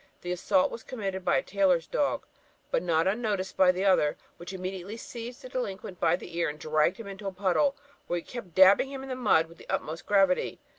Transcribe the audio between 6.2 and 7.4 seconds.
ear and dragged him into a